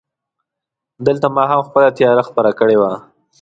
[1.07, 2.91] دلته ماښام خپله تياره خپره کړې وه.